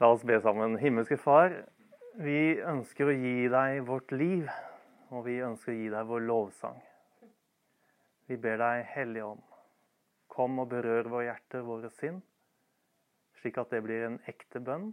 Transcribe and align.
La 0.00 0.12
oss 0.12 0.22
be 0.22 0.36
sammen. 0.40 0.76
Himmelske 0.78 1.16
Far, 1.18 1.50
vi 2.22 2.60
ønsker 2.62 3.08
å 3.10 3.14
gi 3.18 3.48
deg 3.50 3.80
vårt 3.88 4.12
liv, 4.14 4.46
og 5.10 5.24
vi 5.26 5.40
ønsker 5.42 5.72
å 5.72 5.74
gi 5.74 5.88
deg 5.90 6.06
vår 6.06 6.22
lovsang. 6.22 6.78
Vi 8.30 8.38
ber 8.38 8.60
deg, 8.62 8.84
Hellige 8.92 9.32
Ånd, 9.32 9.42
kom 10.30 10.62
og 10.62 10.70
berør 10.70 11.10
våre 11.10 11.24
hjerter, 11.32 11.66
våre 11.66 11.90
sinn, 11.96 12.22
slik 13.40 13.58
at 13.58 13.74
det 13.74 13.82
blir 13.88 14.06
en 14.06 14.20
ekte 14.30 14.62
bønn. 14.62 14.92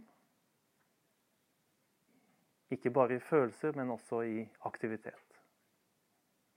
Ikke 2.74 2.90
bare 2.90 3.20
i 3.20 3.22
følelser, 3.22 3.78
men 3.78 3.94
også 3.94 4.24
i 4.26 4.42
aktivitet. 4.66 5.40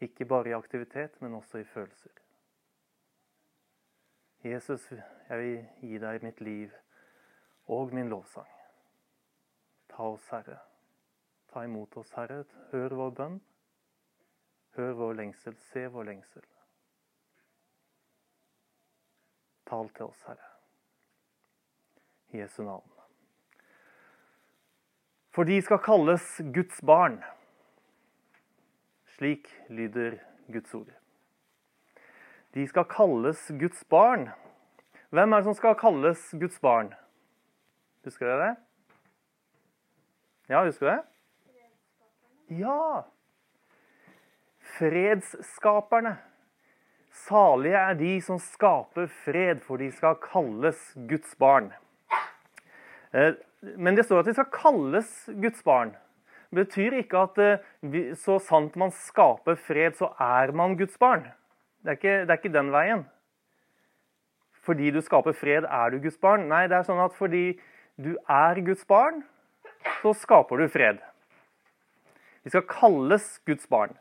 Ikke 0.01 0.25
bare 0.25 0.49
i 0.49 0.57
aktivitet, 0.57 1.21
men 1.21 1.37
også 1.37 1.61
i 1.61 1.69
følelser. 1.69 2.17
Jesus, 4.41 4.89
jeg 5.29 5.37
vil 5.37 5.89
gi 5.91 5.97
deg 6.01 6.23
mitt 6.25 6.41
liv 6.41 6.73
og 7.69 7.93
min 7.93 8.09
lovsang. 8.09 8.47
Ta 9.89 10.03
oss, 10.03 10.29
Herre. 10.33 10.57
Ta 11.53 11.63
imot 11.63 11.97
oss, 11.97 12.11
Herre. 12.17 12.43
Hør 12.71 12.95
vår 12.97 13.09
bønn. 13.17 13.41
Hør 14.77 14.93
vår 14.97 15.17
lengsel. 15.21 15.57
Se 15.69 15.85
vår 15.93 16.07
lengsel. 16.09 16.45
Tal 19.69 19.89
til 19.93 20.09
oss, 20.09 20.23
Herre. 20.25 20.47
I 22.33 22.41
Jesu 22.41 22.63
navn. 22.63 22.89
For 25.29 25.45
de 25.45 25.59
skal 25.61 25.81
kalles 25.85 26.25
Guds 26.53 26.81
barn. 26.85 27.19
Slik 29.17 29.49
lyder 29.69 30.17
Guds 30.49 30.73
ord. 30.73 30.89
De 32.53 32.65
skal 32.67 32.85
kalles 32.89 33.51
Guds 33.59 33.83
barn. 33.89 34.29
Hvem 35.09 35.33
er 35.33 35.37
det 35.37 35.49
som 35.49 35.57
skal 35.57 35.77
kalles 35.77 36.31
Guds 36.41 36.59
barn? 36.59 36.93
Husker 38.07 38.29
dere 38.29 38.47
det? 38.47 38.55
Ja, 40.49 40.63
husker 40.65 40.85
du 40.85 40.91
det? 40.91 42.59
Ja! 42.61 43.03
Fredsskaperne. 44.77 46.15
Salige 47.25 47.77
er 47.77 47.97
de 47.99 48.13
som 48.23 48.39
skaper 48.39 49.09
fred, 49.25 49.59
for 49.65 49.81
de 49.81 49.89
skal 49.91 50.17
kalles 50.23 50.79
Guds 51.09 51.35
barn. 51.41 51.71
Eh, 53.13 53.35
men 53.75 53.97
det 53.97 54.05
står 54.05 54.23
at 54.23 54.29
de 54.29 54.37
skal 54.37 54.51
kalles 54.53 55.11
Guds 55.41 55.63
barn. 55.65 55.95
Det 56.49 56.63
betyr 56.63 56.99
ikke 57.01 57.25
at 57.27 57.41
eh, 57.43 58.13
så 58.17 58.39
sant 58.41 58.77
man 58.79 58.93
skaper 58.95 59.57
fred, 59.59 59.97
så 59.99 60.13
er 60.23 60.53
man 60.55 60.77
Guds 60.79 60.97
barn. 60.97 61.27
Det 61.83 61.93
er 61.93 61.99
ikke, 61.99 62.19
det 62.23 62.29
er 62.29 62.39
ikke 62.41 62.53
den 62.55 62.71
veien. 62.71 63.03
Fordi 64.65 64.91
du 64.91 65.01
skaper 65.01 65.33
fred, 65.33 65.65
er 65.65 65.91
du 65.91 65.99
Guds 65.99 66.17
barn. 66.21 66.47
Nei, 66.49 66.67
det 66.69 66.77
er 66.77 66.87
sånn 66.87 67.01
at 67.01 67.15
fordi 67.17 67.59
du 67.99 68.15
er 68.31 68.61
Guds 68.63 68.85
barn, 68.87 69.23
så 70.01 70.13
skaper 70.15 70.61
du 70.61 70.69
fred. 70.71 70.99
Vi 72.43 72.51
skal 72.53 72.67
kalles 72.69 73.25
Guds 73.47 73.67
barn. 73.67 73.97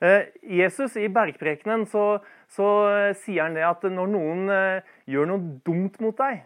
Eh, 0.00 0.28
Jesus 0.42 0.96
I 1.00 1.08
bergprekenen 1.12 1.86
så, 1.88 2.18
så 2.52 2.66
eh, 2.90 3.14
sier 3.16 3.46
han 3.46 3.56
det 3.56 3.64
at 3.64 3.84
når 3.88 4.10
noen 4.12 4.52
eh, 4.52 4.88
gjør 5.08 5.30
noe 5.30 5.60
dumt 5.64 5.96
mot 6.04 6.16
deg, 6.18 6.42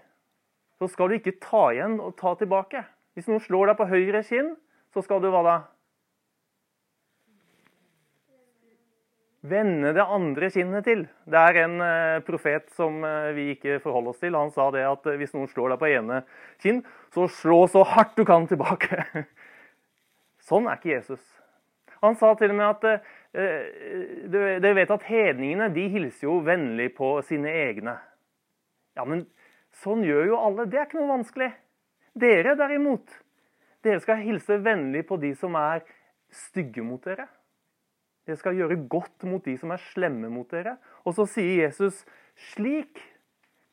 så 0.79 0.87
skal 0.91 1.11
du 1.11 1.19
ikke 1.19 1.39
ta 1.43 1.69
igjen 1.75 1.99
og 2.03 2.15
ta 2.19 2.37
tilbake. 2.39 2.85
Hvis 3.15 3.31
noen 3.31 3.43
slår 3.43 3.73
deg 3.73 3.81
på 3.81 3.89
høyre 3.91 4.23
kinn, 4.27 4.55
så 4.95 5.03
skal 5.07 5.23
du 5.23 5.31
hva 5.31 5.43
da? 5.47 5.57
Vende 9.41 9.95
det 9.97 10.05
andre 10.05 10.51
kinnet 10.53 10.85
til. 10.85 11.07
Det 11.25 11.41
er 11.41 11.59
en 11.63 11.79
eh, 11.81 12.19
profet 12.27 12.67
som 12.77 12.99
eh, 13.09 13.31
vi 13.33 13.47
ikke 13.55 13.79
forholder 13.81 14.13
oss 14.13 14.21
til. 14.21 14.37
Han 14.37 14.53
sa 14.53 14.67
det 14.75 14.83
at 14.85 15.09
eh, 15.09 15.17
hvis 15.17 15.33
noen 15.33 15.49
slår 15.49 15.73
deg 15.73 15.81
på 15.81 15.89
ene 15.89 16.19
kinn, 16.61 16.83
så 17.15 17.25
slå 17.39 17.63
så 17.73 17.87
hardt 17.89 18.19
du 18.21 18.27
kan 18.29 18.45
tilbake. 18.51 19.01
Sånn 20.49 20.69
er 20.69 20.77
ikke 20.77 20.93
Jesus. 20.93 21.25
Han 22.05 22.19
sa 22.21 22.35
til 22.37 22.53
og 22.53 22.59
med 22.59 22.69
at 22.69 23.03
dere 24.33 24.71
vet 24.77 24.93
at 24.93 25.03
hedningene 25.05 25.67
de 25.73 25.83
hilser 25.93 26.25
jo 26.27 26.39
vennlig 26.45 26.89
på 26.97 27.11
sine 27.29 27.53
egne. 27.53 27.93
Ja, 28.97 29.05
men 29.05 29.27
sånn 29.83 30.01
gjør 30.07 30.31
jo 30.31 30.39
alle. 30.41 30.65
Det 30.65 30.81
er 30.81 30.89
ikke 30.89 30.97
noe 30.97 31.13
vanskelig. 31.13 31.51
Dere 32.17 32.57
derimot, 32.57 33.05
dere 33.85 34.01
skal 34.01 34.25
hilse 34.25 34.57
vennlig 34.65 35.05
på 35.13 35.21
de 35.21 35.35
som 35.39 35.61
er 35.61 35.85
stygge 36.33 36.83
mot 36.89 37.05
dere. 37.05 37.29
Dere 38.29 38.39
skal 38.39 38.59
gjøre 38.59 38.77
godt 38.91 39.25
mot 39.29 39.45
de 39.45 39.57
som 39.59 39.73
er 39.75 39.83
slemme 39.91 40.29
mot 40.33 40.49
dere. 40.53 40.77
Og 41.05 41.17
så 41.17 41.27
sier 41.29 41.65
Jesus, 41.65 42.03
slik 42.53 43.01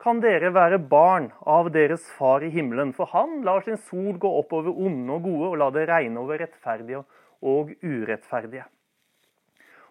kan 0.02 0.20
dere 0.22 0.52
være 0.54 0.78
barn 0.78 1.30
av 1.42 1.72
deres 1.74 2.06
far 2.16 2.44
i 2.46 2.50
himmelen. 2.54 2.94
For 2.96 3.10
han 3.12 3.42
lar 3.46 3.64
sin 3.66 3.80
sol 3.88 4.16
gå 4.20 4.30
opp 4.40 4.54
over 4.56 4.72
onde 4.72 5.18
og 5.18 5.26
gode, 5.26 5.52
og 5.52 5.58
la 5.60 5.70
det 5.74 5.88
regne 5.90 6.22
over 6.22 6.40
rettferdige 6.40 7.02
og 7.44 7.74
urettferdige. 7.82 8.66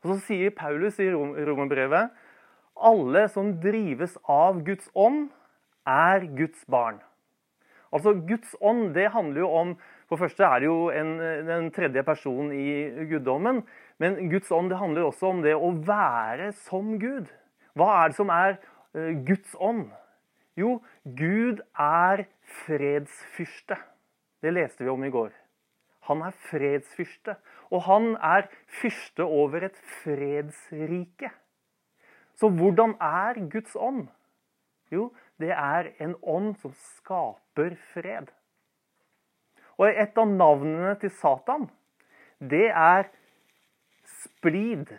Og 0.04 0.14
så 0.14 0.18
sier 0.30 0.56
Paulus 0.56 1.00
i 1.04 1.10
romerbrevet 1.12 2.14
alle 2.78 3.26
som 3.34 3.56
drives 3.62 4.16
av 4.30 4.62
Guds 4.66 4.90
ånd, 4.94 5.28
er 5.88 6.26
Guds 6.38 6.66
barn. 6.70 7.00
Altså 7.96 8.14
Guds 8.28 8.56
ånd 8.60 8.92
det 8.98 9.08
handler 9.14 9.46
jo 9.46 9.52
om 9.56 9.70
For 10.08 10.16
det 10.16 10.26
første 10.26 10.44
er 10.48 10.60
det 10.64 10.68
jo 10.68 10.90
en, 10.92 11.10
den 11.48 11.66
tredje 11.76 12.04
personen 12.08 12.54
i 12.56 13.06
guddommen. 13.10 13.58
Men 14.02 14.30
Guds 14.30 14.52
ånd 14.54 14.70
det 14.72 14.80
handler 14.80 15.08
også 15.08 15.32
om 15.32 15.42
det 15.46 15.56
å 15.58 15.72
være 15.86 16.52
som 16.68 16.96
Gud. 17.02 17.32
Hva 17.78 17.90
er 18.02 18.12
det 18.12 18.18
som 18.20 18.34
er 18.34 18.58
uh, 18.98 19.14
Guds 19.26 19.56
ånd? 19.58 19.88
Jo, 20.58 20.80
Gud 21.18 21.62
er 21.82 22.26
fredsfyrste. 22.64 23.78
Det 24.42 24.54
leste 24.54 24.86
vi 24.86 24.94
om 24.94 25.04
i 25.06 25.14
går. 25.14 25.34
Han 26.08 26.22
er 26.24 26.38
fredsfyrste, 26.48 27.36
og 27.74 27.84
han 27.84 28.14
er 28.24 28.48
fyrste 28.80 29.26
over 29.26 29.68
et 29.68 29.78
fredsrike. 30.00 31.34
Så 32.38 32.50
hvordan 32.54 32.96
er 33.02 33.42
Guds 33.52 33.76
ånd? 33.76 34.08
Jo, 34.94 35.10
det 35.42 35.52
er 35.52 35.92
en 36.00 36.16
ånd 36.22 36.54
som 36.62 36.74
skaper 36.78 37.76
fred. 37.92 38.30
Og 39.78 39.90
et 39.90 40.18
av 40.18 40.30
navnene 40.30 40.96
til 41.02 41.12
Satan, 41.20 41.68
det 42.40 42.70
er 42.72 43.10
splid, 44.48 44.94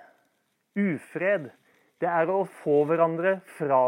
ufred, 0.77 1.51
det 1.99 2.09
er 2.09 2.31
å 2.31 2.45
få, 2.61 2.85
fra 3.59 3.79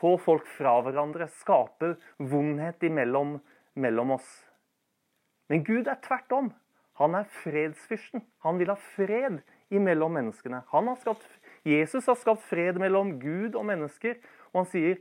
få 0.00 0.16
folk 0.20 0.46
fra 0.58 0.74
hverandre, 0.84 1.28
skape 1.40 1.94
vondhet 2.18 2.82
imellom 2.82 3.38
mellom 3.78 4.10
oss. 4.18 4.28
Men 5.48 5.62
Gud 5.64 5.88
er 5.88 6.00
tvert 6.04 6.32
om. 6.32 6.50
Han 6.98 7.14
er 7.14 7.30
fredsfyrsten. 7.44 8.24
Han 8.44 8.58
vil 8.58 8.72
ha 8.72 8.76
fred 8.96 9.38
imellom 9.70 10.12
menneskene. 10.18 10.64
Har 10.66 10.96
skapt, 11.00 11.24
Jesus 11.64 12.06
har 12.06 12.18
skapt 12.18 12.42
fred 12.50 12.76
mellom 12.82 13.16
Gud 13.22 13.54
og 13.54 13.64
mennesker, 13.70 14.18
og 14.52 14.64
han 14.64 14.68
sier 14.68 15.00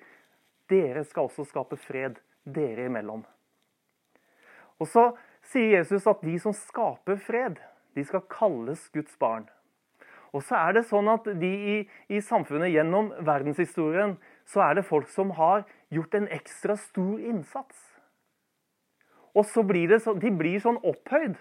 dere 0.69 1.03
skal 1.03 1.27
også 1.27 1.47
skape 1.49 1.75
fred 1.81 2.21
dere 2.45 2.85
imellom. 2.87 3.25
Og 4.77 4.87
så 4.87 5.09
sier 5.49 5.79
Jesus 5.79 6.07
at 6.07 6.21
de 6.21 6.37
som 6.39 6.53
skaper 6.55 7.17
fred, 7.17 7.57
de 7.97 8.05
skal 8.05 8.27
kalles 8.29 8.87
Guds 8.93 9.17
barn. 9.19 9.47
Og 10.35 10.43
så 10.43 10.57
er 10.59 10.77
det 10.77 10.87
sånn 10.89 11.07
at 11.11 11.27
de 11.39 11.51
i, 11.73 11.77
i, 12.11 12.21
samfunnet 12.23 12.73
gjennom 12.73 13.11
verdenshistorien 13.25 14.17
så 14.47 14.63
er 14.67 14.77
det 14.77 14.87
folk 14.87 15.09
som 15.11 15.31
har 15.37 15.63
gjort 15.93 16.17
en 16.19 16.27
ekstra 16.33 16.75
stor 16.79 17.19
innsats. 17.19 17.77
Og 19.37 19.45
så 19.47 19.63
blir 19.67 19.87
det 19.91 20.01
så, 20.03 20.15
de 20.17 20.31
blir 20.33 20.59
sånn 20.63 20.79
opphøyd 20.81 21.37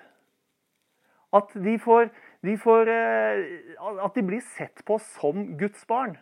at 1.36 1.52
de, 1.58 1.74
får, 1.82 2.08
de 2.46 2.54
får, 2.60 2.88
eh, 2.92 3.74
at 4.04 4.14
de 4.16 4.24
blir 4.24 4.44
sett 4.54 4.84
på 4.86 4.98
som 5.02 5.42
Guds 5.58 5.82
barn. 5.88 6.16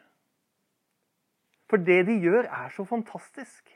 For 1.71 1.81
det 1.81 2.05
de 2.09 2.17
gjør, 2.23 2.49
er 2.49 2.73
så 2.75 2.87
fantastisk. 2.89 3.69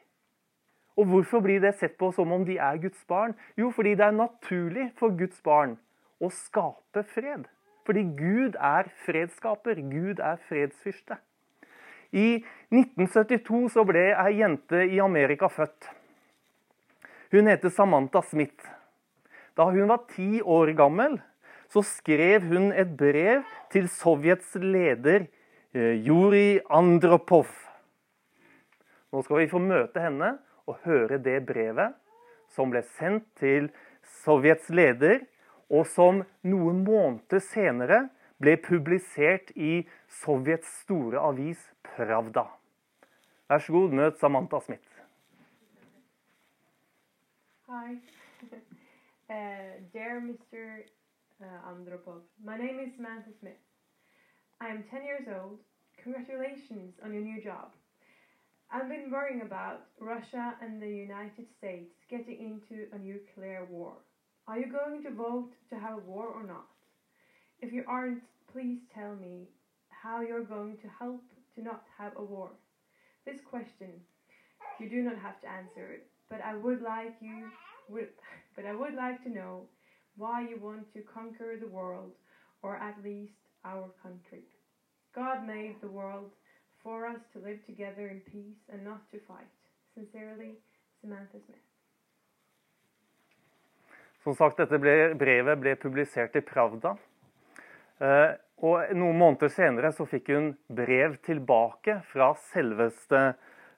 Og 0.98 1.06
hvorfor 1.06 1.42
blir 1.44 1.60
det 1.62 1.76
sett 1.78 1.94
på 1.98 2.10
som 2.14 2.32
om 2.34 2.44
de 2.46 2.58
er 2.58 2.80
Guds 2.82 3.04
barn? 3.08 3.36
Jo, 3.56 3.70
fordi 3.70 3.94
det 3.98 4.08
er 4.08 4.16
naturlig 4.16 4.88
for 4.98 5.14
Guds 5.18 5.38
barn 5.46 5.76
å 6.18 6.30
skape 6.34 7.04
fred. 7.06 7.46
Fordi 7.88 8.02
Gud 8.18 8.56
er 8.60 8.90
fredsskaper. 9.06 9.78
Gud 9.80 10.18
er 10.20 10.36
fredsfyrste. 10.44 11.16
I 12.12 12.42
1972 12.68 13.70
så 13.72 13.84
ble 13.88 14.10
ei 14.12 14.42
jente 14.42 14.82
i 14.92 14.98
Amerika 15.00 15.48
født. 15.48 15.88
Hun 17.32 17.48
heter 17.48 17.72
Samantha 17.72 18.20
Smith. 18.28 18.68
Da 19.56 19.70
hun 19.72 19.88
var 19.88 20.04
ti 20.12 20.42
år 20.44 20.74
gammel, 20.76 21.16
så 21.72 21.80
skrev 21.84 22.44
hun 22.52 22.68
et 22.76 22.92
brev 22.96 23.48
til 23.72 23.88
Sovjets 23.88 24.52
leder 24.60 25.24
Juri 25.72 26.60
Andropov. 26.68 27.48
Nå 29.12 29.24
skal 29.24 29.40
vi 29.40 29.48
få 29.48 29.64
møte 29.64 30.04
henne 30.04 30.34
og 30.68 30.84
høre 30.84 31.16
det 31.24 31.40
brevet 31.48 31.96
som 32.52 32.68
ble 32.68 32.84
sendt 33.00 33.24
til 33.40 33.72
Sovjets 34.20 34.68
leder 34.68 35.24
og 35.70 35.86
som 35.86 36.22
noen 36.42 36.84
måneder 36.84 37.42
senere 37.44 38.08
ble 38.40 38.56
publisert 38.62 39.50
i 39.56 39.82
Sovjets 40.20 40.70
store 40.84 41.20
avis 41.20 41.60
Pravda. 41.82 42.46
Vær 43.48 43.64
så 43.64 43.72
god, 43.72 43.96
møt 44.00 44.20
Samantha 44.20 44.60
Smith. 44.60 44.94
Hi. 47.68 47.98
uh, 49.28 49.74
dear 49.92 50.20
Mr. 50.20 50.84
Uh, 51.40 51.70
Andropov, 51.70 52.22
my 52.44 52.56
name 52.56 52.80
is 52.80 52.94
Samantha 52.96 53.32
Smith. 53.40 53.62
I 54.60 54.68
am 54.68 54.84
10 54.90 55.04
years 55.04 55.28
old. 55.28 55.58
Congratulations 56.02 56.94
on 57.02 57.12
your 57.12 57.22
new 57.22 57.42
job. 57.42 57.72
I've 58.70 58.88
been 58.88 59.10
worrying 59.10 59.42
about 59.42 59.86
Russia 59.98 60.54
and 60.60 60.82
the 60.82 60.88
United 60.88 61.46
States 61.56 61.94
getting 62.10 62.38
into 62.38 62.86
a 62.92 62.98
nuclear 62.98 63.66
war. 63.70 63.94
Are 64.48 64.58
you 64.58 64.72
going 64.72 65.02
to 65.02 65.10
vote 65.10 65.50
to 65.68 65.78
have 65.78 65.98
a 65.98 66.00
war 66.10 66.26
or 66.28 66.42
not? 66.42 66.64
If 67.60 67.70
you 67.70 67.84
aren't, 67.86 68.22
please 68.50 68.78
tell 68.94 69.14
me 69.14 69.48
how 69.90 70.22
you're 70.22 70.42
going 70.42 70.78
to 70.78 70.88
help 70.98 71.22
to 71.54 71.62
not 71.62 71.82
have 71.98 72.12
a 72.16 72.24
war. 72.24 72.52
This 73.26 73.42
question, 73.42 74.00
you 74.80 74.88
do 74.88 75.02
not 75.02 75.18
have 75.18 75.38
to 75.42 75.50
answer 75.50 76.00
but 76.30 76.40
I 76.42 76.56
would 76.56 76.80
like 76.80 77.16
you 77.20 77.50
would, 77.90 78.08
but 78.56 78.64
I 78.64 78.74
would 78.74 78.94
like 78.94 79.22
to 79.24 79.30
know 79.30 79.64
why 80.16 80.40
you 80.48 80.58
want 80.62 80.90
to 80.94 81.02
conquer 81.02 81.58
the 81.60 81.68
world, 81.68 82.12
or 82.62 82.76
at 82.76 83.04
least 83.04 83.36
our 83.66 83.90
country. 84.02 84.44
God 85.14 85.46
made 85.46 85.76
the 85.82 85.88
world 85.88 86.30
for 86.82 87.06
us 87.06 87.20
to 87.34 87.38
live 87.38 87.64
together 87.66 88.08
in 88.08 88.20
peace 88.20 88.60
and 88.72 88.82
not 88.82 89.10
to 89.10 89.18
fight. 89.28 89.52
Sincerely, 89.94 90.54
Samantha 91.02 91.38
Smith. 91.44 91.67
Som 94.24 94.34
sagt, 94.34 94.58
dette 94.58 94.80
ble, 94.82 95.14
brevet 95.18 95.60
ble 95.60 95.76
publisert 95.78 96.36
i 96.36 96.42
Pravda. 96.44 96.96
Eh, 98.02 98.32
og 98.66 98.90
Noen 98.98 99.18
måneder 99.18 99.52
senere 99.54 99.92
så 99.94 100.06
fikk 100.08 100.32
hun 100.34 100.50
brev 100.66 101.14
tilbake 101.26 102.00
fra 102.10 102.32
selveste 102.50 103.20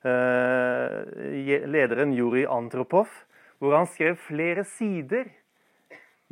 eh, 0.00 1.60
lederen 1.68 2.14
Juri 2.16 2.46
Antropov, 2.48 3.12
hvor 3.60 3.76
han 3.76 3.88
skrev 3.92 4.16
flere 4.24 4.64
sider 4.64 5.28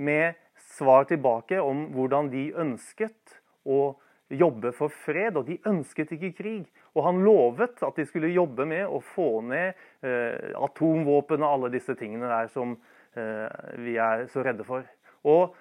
med 0.00 0.38
svar 0.78 1.04
tilbake 1.11 1.61
om 1.61 1.90
hvordan 1.93 2.31
de 2.32 2.49
ønsket 2.56 3.40
å 3.69 3.99
jobbe 4.28 4.72
for 4.76 4.93
fred, 4.93 5.37
og 5.37 5.49
de 5.49 5.56
ønsket 5.69 6.12
ikke 6.16 6.34
krig. 6.37 6.64
Og 6.96 7.04
han 7.04 7.20
lovet 7.25 7.81
at 7.84 7.96
de 7.96 8.04
skulle 8.08 8.32
jobbe 8.32 8.64
med 8.69 8.88
å 8.88 9.00
få 9.04 9.40
ned 9.44 9.76
eh, 10.04 10.52
atomvåpen 10.56 11.44
og 11.44 11.52
alle 11.52 11.76
disse 11.76 11.96
tingene 11.99 12.28
der 12.28 12.49
som 12.52 12.76
vi 13.14 13.94
er 13.99 14.26
så 14.32 14.43
redde 14.44 14.66
for. 14.66 14.84
Og 15.26 15.56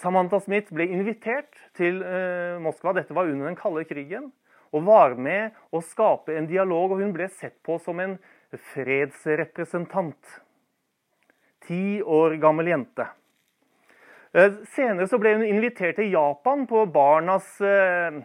Samantha 0.00 0.40
Smith 0.40 0.72
ble 0.72 0.86
invitert 0.88 1.58
til 1.76 2.00
eh, 2.04 2.56
Moskva, 2.62 2.94
dette 2.96 3.14
var 3.16 3.28
under 3.28 3.50
den 3.50 3.58
kalde 3.58 3.84
krigen, 3.88 4.30
og 4.70 4.86
var 4.86 5.16
med 5.18 5.56
å 5.74 5.82
skape 5.84 6.36
en 6.38 6.48
dialog. 6.48 6.94
Og 6.94 7.02
hun 7.02 7.14
ble 7.16 7.28
sett 7.32 7.58
på 7.66 7.76
som 7.82 8.00
en 8.00 8.16
fredsrepresentant. 8.72 10.36
Ti 11.66 12.00
år 12.02 12.38
gammel 12.42 12.70
jente. 12.72 13.08
Eh, 14.32 14.60
senere 14.72 15.10
så 15.10 15.18
ble 15.20 15.34
hun 15.36 15.46
invitert 15.46 15.98
til 15.98 16.12
Japan 16.14 16.64
på 16.70 16.84
barnas 16.94 17.56
eh, 17.66 18.20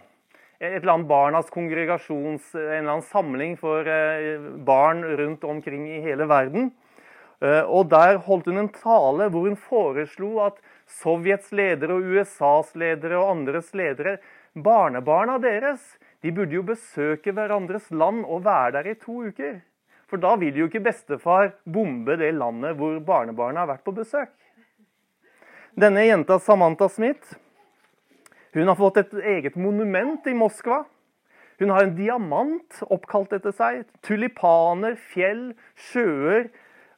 et 0.61 0.77
eller 0.79 0.93
annet 0.93 1.09
barnas 1.09 1.49
kongregasjons, 1.51 2.53
en 2.55 2.61
eller 2.61 2.93
annen 2.93 3.09
samling 3.09 3.57
for 3.59 3.89
eh, 3.89 4.37
barn 4.65 5.03
rundt 5.19 5.43
omkring 5.43 5.89
i 5.91 6.03
hele 6.05 6.29
verden. 6.29 6.71
Og 7.43 7.89
Der 7.91 8.17
holdt 8.23 8.47
hun 8.47 8.57
en 8.57 8.71
tale 8.71 9.27
hvor 9.29 9.47
hun 9.47 9.57
foreslo 9.59 10.39
at 10.45 10.61
Sovjets 10.87 11.51
ledere 11.51 11.97
og 11.97 12.07
USAs 12.15 12.75
ledere 12.75 13.19
og 13.19 13.31
andres 13.33 13.73
ledere, 13.75 14.17
barnebarna 14.55 15.37
deres, 15.43 15.83
de 16.23 16.31
burde 16.31 16.55
jo 16.55 16.63
besøke 16.63 17.33
hverandres 17.35 17.91
land 17.91 18.23
og 18.23 18.45
være 18.45 18.71
der 18.77 18.91
i 18.93 18.95
to 18.95 19.25
uker. 19.27 19.59
For 20.07 20.21
da 20.21 20.35
vil 20.39 20.55
jo 20.55 20.69
ikke 20.69 20.85
bestefar 20.85 21.51
bombe 21.65 22.15
det 22.21 22.31
landet 22.37 22.77
hvor 22.79 22.99
barnebarna 23.03 23.65
har 23.65 23.73
vært 23.73 23.85
på 23.85 23.95
besøk. 23.97 24.31
Denne 25.75 26.05
jenta 26.05 26.39
Samantha 26.39 26.87
Smith 26.87 27.35
hun 28.55 28.69
har 28.71 28.77
fått 28.79 29.01
et 29.01 29.13
eget 29.19 29.57
monument 29.59 30.27
i 30.31 30.33
Moskva. 30.33 30.85
Hun 31.59 31.73
har 31.75 31.83
en 31.83 31.95
diamant 31.97 32.77
oppkalt 32.87 33.33
etter 33.35 33.51
seg. 33.51 33.81
Tulipaner, 33.99 34.95
fjell, 35.11 35.49
sjøer. 35.89 36.47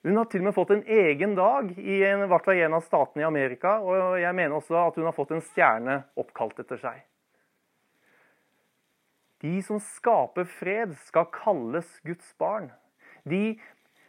Hun 0.06 0.18
har 0.18 0.28
til 0.30 0.44
og 0.44 0.50
med 0.50 0.56
fått 0.56 0.74
en 0.76 0.84
egen 0.84 1.36
dag 1.38 1.72
i 1.78 2.02
en, 2.06 2.26
hvert 2.30 2.46
fall 2.46 2.60
en 2.62 2.78
av 2.78 2.84
statene 2.86 3.24
i 3.24 3.28
Amerika. 3.28 3.78
Og 3.82 4.20
jeg 4.22 4.36
mener 4.38 4.58
også 4.58 4.78
at 4.82 5.00
hun 5.00 5.08
har 5.10 5.16
fått 5.16 5.34
en 5.36 5.44
stjerne 5.44 6.02
oppkalt 6.20 6.60
etter 6.64 6.82
seg. 6.82 7.02
De 9.44 9.58
som 9.66 9.82
skaper 9.84 10.48
fred, 10.50 10.96
skal 11.06 11.28
kalles 11.34 11.90
Guds 12.06 12.30
barn. 12.42 12.72
De 13.28 13.58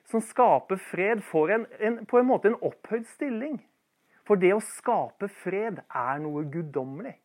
som 0.09 0.23
skaper 0.25 0.81
fred, 0.81 1.21
får 1.25 1.55
en, 1.57 1.67
en, 1.85 1.99
på 2.09 2.21
en 2.21 2.29
måte 2.29 2.49
en 2.49 2.61
opphøyd 2.65 3.09
stilling. 3.11 3.59
For 4.29 4.41
det 4.41 4.55
å 4.57 4.65
skape 4.65 5.29
fred 5.43 5.83
er 5.85 6.21
noe 6.23 6.45
guddommelig. 6.53 7.17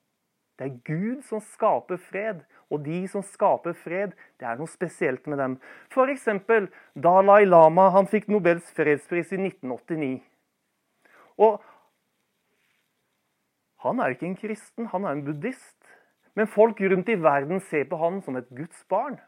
Det 0.60 0.68
er 0.68 0.82
Gud 0.86 1.24
som 1.26 1.42
skaper 1.42 1.98
fred, 1.98 2.44
og 2.70 2.84
de 2.86 3.00
som 3.10 3.24
skaper 3.26 3.74
fred, 3.78 4.14
det 4.38 4.48
er 4.48 4.60
noe 4.60 4.70
spesielt 4.70 5.26
med 5.30 5.42
dem. 5.42 5.58
F.eks. 5.90 6.30
Dalai 6.94 7.44
Lama 7.46 7.90
han 7.96 8.10
fikk 8.10 8.30
Nobels 8.30 8.70
fredspris 8.78 9.34
i 9.34 9.40
1989. 9.42 10.22
Og 11.42 11.58
han 13.84 14.00
er 14.00 14.14
ikke 14.14 14.30
en 14.30 14.40
kristen, 14.40 14.88
han 14.94 15.04
er 15.04 15.18
en 15.18 15.26
buddhist. 15.26 15.78
Men 16.36 16.50
folk 16.50 16.80
rundt 16.82 17.10
i 17.10 17.20
verden 17.22 17.60
ser 17.62 17.86
på 17.90 18.00
han 18.02 18.22
som 18.26 18.38
et 18.40 18.50
Guds 18.50 18.86
barn. 18.90 19.20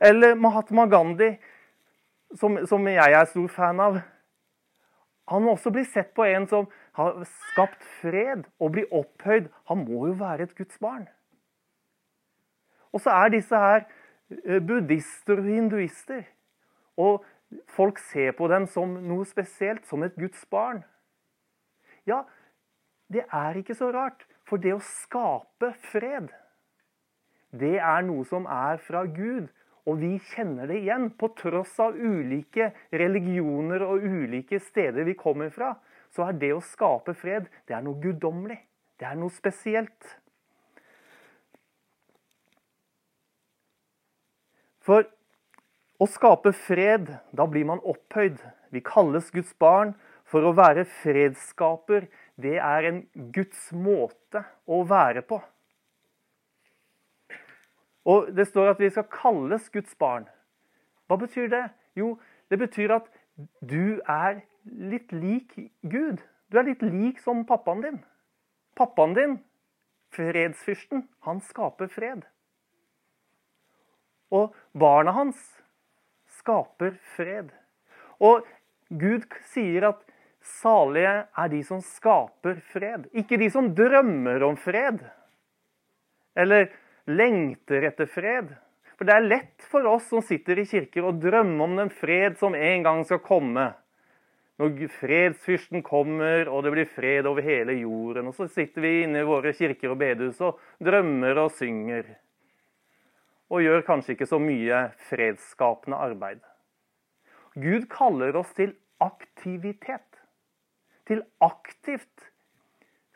Eller 0.00 0.34
Mahatma 0.34 0.86
Gandhi, 0.88 1.34
som, 2.36 2.58
som 2.66 2.88
jeg 2.88 3.12
er 3.16 3.28
stor 3.28 3.48
fan 3.52 3.80
av. 3.80 4.00
Han 5.30 5.44
må 5.44 5.54
også 5.54 5.72
bli 5.72 5.84
sett 5.86 6.12
på 6.16 6.24
en 6.26 6.48
som 6.50 6.68
har 6.98 7.22
skapt 7.52 7.82
fred 8.00 8.44
og 8.58 8.74
blir 8.74 8.90
opphøyd. 8.94 9.48
Han 9.70 9.84
må 9.86 10.10
jo 10.10 10.18
være 10.20 10.48
et 10.48 10.56
Guds 10.58 10.78
barn. 10.82 11.06
Og 12.92 13.02
så 13.04 13.14
er 13.14 13.30
disse 13.34 13.56
her 13.56 13.84
eh, 13.84 14.58
buddhister 14.58 15.38
og 15.38 15.46
hinduister. 15.46 16.24
Og 16.96 17.24
folk 17.70 17.98
ser 18.10 18.34
på 18.38 18.48
dem 18.50 18.66
som 18.70 18.98
noe 19.06 19.26
spesielt, 19.26 19.86
som 19.86 20.02
et 20.02 20.16
Guds 20.18 20.42
barn. 20.50 20.82
Ja, 22.06 22.24
det 23.12 23.24
er 23.26 23.58
ikke 23.58 23.78
så 23.78 23.90
rart. 23.94 24.26
For 24.48 24.58
det 24.58 24.74
å 24.74 24.82
skape 24.82 25.72
fred, 25.92 26.30
det 27.54 27.76
er 27.78 28.02
noe 28.06 28.26
som 28.26 28.46
er 28.50 28.82
fra 28.82 29.04
Gud. 29.06 29.46
Og 29.88 29.96
vi 30.02 30.16
kjenner 30.32 30.68
det 30.70 30.82
igjen, 30.82 31.08
på 31.18 31.30
tross 31.38 31.72
av 31.82 31.96
ulike 31.96 32.70
religioner 32.92 33.82
og 33.86 34.04
ulike 34.04 34.60
steder 34.62 35.06
vi 35.08 35.16
kommer 35.18 35.50
fra. 35.54 35.72
Så 36.10 36.26
er 36.26 36.38
det 36.38 36.50
å 36.54 36.64
skape 36.64 37.14
fred 37.18 37.46
det 37.68 37.76
er 37.76 37.84
noe 37.86 38.00
guddommelig. 38.02 38.58
Det 39.00 39.06
er 39.08 39.16
noe 39.16 39.32
spesielt. 39.32 40.16
For 44.84 45.06
å 46.00 46.08
skape 46.08 46.52
fred, 46.56 47.08
da 47.36 47.46
blir 47.48 47.66
man 47.68 47.82
opphøyd. 47.84 48.40
Vi 48.72 48.82
kalles 48.84 49.30
Guds 49.34 49.52
barn. 49.60 49.94
For 50.30 50.46
å 50.46 50.52
være 50.54 50.84
fredsskaper, 51.00 52.04
det 52.38 52.58
er 52.62 52.86
en 52.86 53.00
Guds 53.34 53.70
måte 53.74 54.44
å 54.70 54.84
være 54.86 55.24
på. 55.26 55.40
Og 58.10 58.30
Det 58.34 58.46
står 58.48 58.72
at 58.72 58.80
vi 58.80 58.90
skal 58.90 59.08
kalles 59.10 59.66
Guds 59.74 59.96
barn. 59.98 60.28
Hva 61.10 61.18
betyr 61.18 61.50
det? 61.50 61.64
Jo, 61.98 62.14
det 62.50 62.60
betyr 62.62 62.94
at 62.94 63.10
du 63.66 63.98
er 64.06 64.40
litt 64.64 65.12
lik 65.12 65.54
Gud. 65.82 66.20
Du 66.50 66.58
er 66.58 66.66
litt 66.66 66.82
lik 66.82 67.20
som 67.22 67.44
pappaen 67.46 67.84
din. 67.84 67.98
Pappaen 68.78 69.14
din, 69.14 69.38
fredsfyrsten, 70.14 71.06
han 71.26 71.40
skaper 71.44 71.90
fred. 71.92 72.24
Og 74.30 74.54
barna 74.72 75.14
hans 75.14 75.38
skaper 76.38 76.96
fred. 77.16 77.50
Og 78.22 78.46
Gud 78.90 79.26
sier 79.52 79.90
at 79.90 80.02
salige 80.60 81.14
er 81.24 81.52
de 81.52 81.60
som 81.66 81.82
skaper 81.84 82.60
fred, 82.72 83.06
ikke 83.12 83.38
de 83.40 83.50
som 83.52 83.72
drømmer 83.76 84.42
om 84.46 84.56
fred. 84.58 85.02
Eller 86.38 86.70
lengter 87.10 87.86
etter 87.90 88.08
fred. 88.10 88.54
For 88.96 89.08
det 89.08 89.16
er 89.16 89.28
lett 89.28 89.68
for 89.72 89.86
oss 89.88 90.10
som 90.10 90.22
sitter 90.24 90.60
i 90.60 90.66
kirker, 90.68 91.06
å 91.06 91.16
drømme 91.16 91.64
om 91.64 91.78
den 91.78 91.92
fred 91.92 92.36
som 92.40 92.54
en 92.54 92.82
gang 92.84 93.04
skal 93.08 93.22
komme. 93.24 93.70
Når 94.60 94.90
fredsfyrsten 94.92 95.80
kommer, 95.80 96.48
og 96.52 96.66
det 96.66 96.72
blir 96.74 96.88
fred 96.92 97.24
over 97.24 97.40
hele 97.40 97.78
jorden. 97.80 98.28
Og 98.28 98.36
så 98.36 98.44
sitter 98.52 98.84
vi 98.84 98.90
inne 99.06 99.22
i 99.22 99.28
våre 99.28 99.54
kirker 99.56 99.94
og 99.94 100.00
bedehus 100.02 100.40
og 100.44 100.60
drømmer 100.84 101.40
og 101.40 101.54
synger. 101.56 102.10
Og 103.48 103.64
gjør 103.64 103.86
kanskje 103.86 104.14
ikke 104.14 104.28
så 104.28 104.38
mye 104.42 104.82
fredsskapende 105.08 105.96
arbeid. 105.96 106.44
Gud 107.56 107.88
kaller 107.90 108.36
oss 108.36 108.52
til 108.58 108.76
aktivitet. 109.00 110.20
Til 111.08 111.24
aktivt 111.42 112.28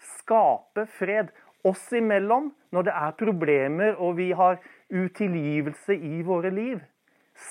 skape 0.00 0.86
fred 0.96 1.28
oss 1.64 1.84
imellom 1.96 2.50
når 2.74 2.88
det 2.88 2.96
er 2.96 3.14
problemer 3.20 4.00
og 4.00 4.16
vi 4.18 4.32
har 4.36 4.58
utilgivelse 4.90 5.96
i 5.96 6.24
våre 6.26 6.50
liv. 6.50 6.80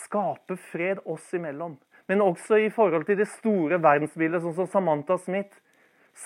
Skape 0.04 0.58
fred 0.72 1.02
oss 1.06 1.30
imellom. 1.38 1.78
Men 2.14 2.22
også 2.22 2.60
i 2.62 2.70
forhold 2.70 3.08
til 3.08 3.18
det 3.18 3.26
store 3.40 3.80
verdensbildet, 3.82 4.44
sånn 4.44 4.54
som 4.54 4.68
Samantha 4.70 5.16
Smith. 5.18 5.56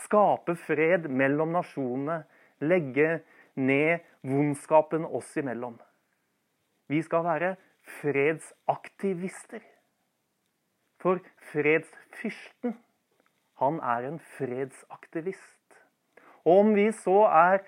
Skape 0.04 0.58
fred 0.60 1.06
mellom 1.08 1.54
nasjonene. 1.56 2.26
Legge 2.60 3.22
ned 3.56 4.04
vondskapen 4.28 5.06
oss 5.08 5.30
imellom. 5.40 5.78
Vi 6.92 7.00
skal 7.06 7.24
være 7.24 7.54
fredsaktivister. 8.02 9.64
For 11.00 11.24
fredsfyrsten, 11.54 12.76
han 13.64 13.80
er 13.80 14.10
en 14.10 14.20
fredsaktivist. 14.36 15.80
Og 16.44 16.66
om 16.66 16.76
vi 16.76 16.90
så 16.92 17.22
er 17.30 17.62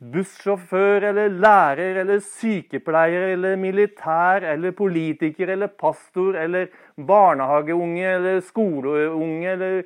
bussjåfør 0.00 1.04
eller 1.10 1.28
lærer 1.28 2.00
eller 2.00 2.22
sykepleier 2.24 3.34
eller 3.34 3.56
militær 3.60 4.46
eller 4.48 4.72
politiker 4.72 5.52
eller 5.52 5.68
pastor 5.68 6.38
eller 6.40 6.70
barnehageunge 6.96 8.06
eller 8.14 8.40
skoleunge 8.40 9.52
eller 9.52 9.82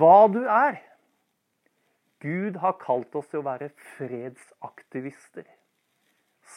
hva 0.00 0.16
du 0.32 0.40
er. 0.44 0.80
Gud 2.24 2.56
har 2.64 2.78
kalt 2.80 3.14
oss 3.14 3.28
til 3.28 3.42
å 3.42 3.46
være 3.46 3.70
fredsaktivister. 3.98 5.44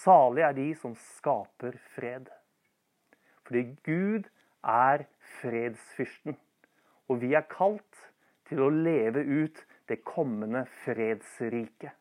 Salig 0.01 0.47
er 0.47 0.55
de 0.55 0.69
som 0.79 0.95
skaper 0.95 1.75
fred. 1.93 2.31
Fordi 3.43 3.67
Gud 3.83 4.29
er 4.63 5.03
fredsfyrsten. 5.41 6.39
Og 7.11 7.19
vi 7.21 7.35
er 7.35 7.43
kalt 7.51 8.07
til 8.47 8.63
å 8.63 8.71
leve 8.71 9.19
ut 9.19 9.59
det 9.91 9.99
kommende 10.07 10.63
fredsriket 10.85 11.91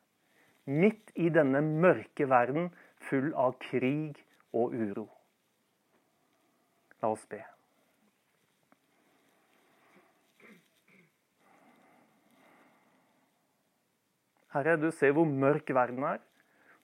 midt 0.66 1.12
i 1.14 1.30
denne 1.32 1.62
mørke 1.62 2.28
verden 2.28 2.70
full 3.08 3.32
av 3.38 3.56
krig 3.62 4.18
og 4.52 4.74
uro. 4.74 5.06
La 7.00 7.12
oss 7.14 7.24
be. 7.30 7.40
Herre, 14.50 14.74
du 14.76 14.90
ser 14.90 15.14
hvor 15.14 15.28
mørk 15.30 15.70
verden 15.74 16.02
er, 16.04 16.18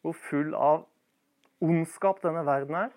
hvor 0.00 0.14
full 0.28 0.54
av 0.54 0.84
ondskap 1.60 2.22
denne 2.22 2.44
verden 2.46 2.78
er. 2.78 2.92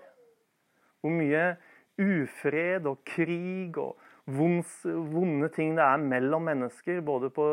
Hvor 1.02 1.16
mye 1.16 1.56
ufred 2.00 2.86
og 2.88 3.02
krig 3.08 3.78
og 3.82 3.98
vonde 4.30 5.50
ting 5.56 5.74
det 5.78 5.86
er 5.86 6.04
mellom 6.04 6.46
mennesker, 6.46 7.02
både 7.02 7.32
på 7.34 7.48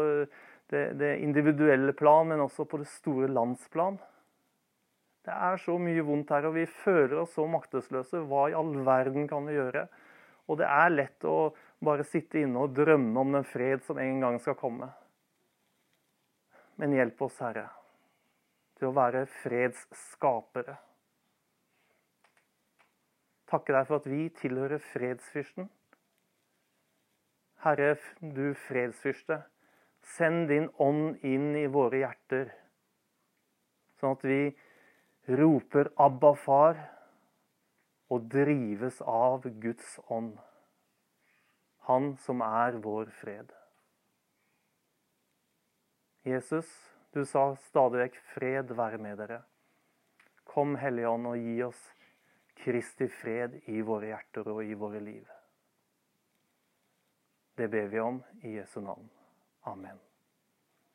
det, 0.73 0.85
det, 0.99 1.13
individuelle 1.23 1.93
plan, 1.93 2.29
men 2.29 2.43
også 2.43 2.67
på 2.69 2.81
det 2.83 2.89
store 2.91 3.29
landsplan. 3.31 3.99
Det 5.27 5.35
er 5.35 5.59
så 5.59 5.77
mye 5.83 6.05
vondt 6.07 6.31
her, 6.31 6.47
og 6.47 6.55
vi 6.55 6.67
føler 6.67 7.19
oss 7.23 7.35
så 7.35 7.47
maktesløse. 7.51 8.23
Hva 8.31 8.47
i 8.51 8.57
all 8.59 8.75
verden 8.87 9.27
kan 9.31 9.47
vi 9.49 9.57
gjøre? 9.57 9.87
Og 10.47 10.61
det 10.61 10.69
er 10.71 10.93
lett 10.95 11.27
å 11.27 11.51
bare 11.83 12.07
sitte 12.07 12.39
inne 12.43 12.63
og 12.63 12.75
drømme 12.77 13.23
om 13.23 13.35
den 13.35 13.47
fred 13.47 13.83
som 13.87 13.99
en 13.99 14.23
gang 14.23 14.39
skal 14.43 14.59
komme. 14.59 14.91
Men 16.79 16.95
hjelp 16.95 17.23
oss, 17.27 17.41
Herre, 17.43 17.67
til 18.79 18.91
å 18.91 18.97
være 18.97 19.25
fredsskapere. 19.41 20.77
Takke 23.51 23.75
deg 23.75 23.89
for 23.89 24.03
at 24.03 24.09
vi 24.11 24.27
tilhører 24.35 24.83
fredsfyrsten. 24.93 25.69
Herre, 27.63 27.95
du 28.21 28.55
fredsfyrste. 28.67 29.41
Send 30.07 30.49
din 30.49 30.69
ånd 30.79 31.25
inn 31.27 31.51
i 31.59 31.67
våre 31.67 32.05
hjerter, 32.05 32.53
sånn 33.99 34.15
at 34.15 34.25
vi 34.25 34.41
roper 35.41 35.91
'Abba, 35.97 36.35
far' 36.39 36.85
og 38.11 38.29
drives 38.31 39.01
av 39.03 39.49
Guds 39.61 39.99
ånd. 40.07 40.37
Han 41.91 42.15
som 42.23 42.43
er 42.43 42.79
vår 42.83 43.11
fred. 43.11 43.51
Jesus, 46.27 46.71
du 47.15 47.25
sa 47.25 47.55
stadig 47.69 48.01
vekk 48.05 48.23
'fred 48.35 48.73
være 48.79 48.99
med 48.99 49.19
dere'. 49.19 49.43
Kom, 50.45 50.77
Hellige 50.77 51.09
Ånd, 51.09 51.27
og 51.27 51.37
gi 51.37 51.63
oss 51.63 51.83
Kristi 52.57 53.09
fred 53.09 53.61
i 53.67 53.81
våre 53.81 54.07
hjerter 54.07 54.49
og 54.49 54.65
i 54.65 54.75
våre 54.75 55.01
liv. 55.01 55.27
Det 57.57 57.71
ber 57.71 57.87
vi 57.87 58.01
om 58.01 58.23
i 58.43 58.57
Jesu 58.57 58.81
navn. 58.81 59.11
Amen. 59.67 59.99